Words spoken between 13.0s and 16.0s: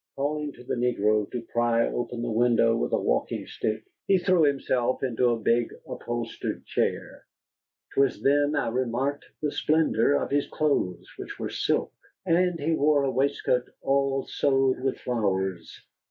a waistcoat all sewed with flowers.